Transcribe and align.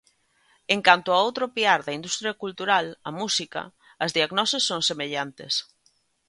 En 0.75 0.79
canto 0.87 1.09
ao 1.11 1.23
outro 1.27 1.45
piar 1.55 1.79
da 1.87 1.95
industria 1.99 2.33
cultural, 2.43 2.85
a 3.09 3.11
música, 3.19 3.61
as 4.03 4.11
diagnoses 4.17 4.63
son 4.69 4.81
semellantes. 4.89 5.53